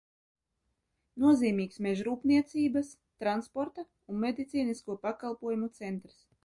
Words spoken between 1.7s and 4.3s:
mežrūpniecības, transporta un